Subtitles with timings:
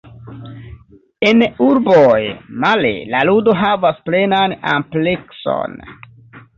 [1.31, 2.17] En urboj,
[2.65, 5.83] male, la ludo havas plenan amplekson.